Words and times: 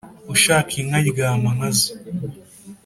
Ushaka 0.33 0.71
inka 0.81 0.97
aryama 1.01 1.49
nkazo 1.57 1.89